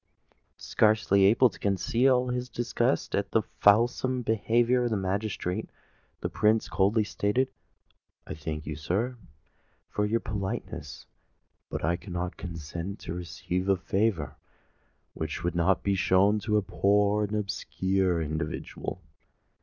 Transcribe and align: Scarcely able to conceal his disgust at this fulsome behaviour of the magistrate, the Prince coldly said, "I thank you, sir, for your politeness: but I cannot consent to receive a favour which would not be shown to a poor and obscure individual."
Scarcely 0.57 1.25
able 1.25 1.51
to 1.51 1.59
conceal 1.59 2.29
his 2.29 2.49
disgust 2.49 3.13
at 3.13 3.31
this 3.31 3.43
fulsome 3.59 4.23
behaviour 4.23 4.85
of 4.85 4.89
the 4.89 4.97
magistrate, 4.97 5.69
the 6.21 6.27
Prince 6.27 6.67
coldly 6.67 7.03
said, 7.03 7.47
"I 8.25 8.33
thank 8.33 8.65
you, 8.65 8.75
sir, 8.75 9.15
for 9.91 10.07
your 10.07 10.19
politeness: 10.19 11.05
but 11.69 11.85
I 11.85 11.97
cannot 11.97 12.35
consent 12.35 12.97
to 13.01 13.13
receive 13.13 13.69
a 13.69 13.77
favour 13.77 14.37
which 15.13 15.43
would 15.43 15.53
not 15.53 15.83
be 15.83 15.93
shown 15.93 16.39
to 16.39 16.57
a 16.57 16.63
poor 16.63 17.23
and 17.25 17.35
obscure 17.35 18.23
individual." 18.23 19.03